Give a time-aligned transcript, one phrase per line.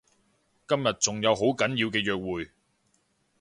[0.67, 2.51] 今日仲有好緊要嘅約會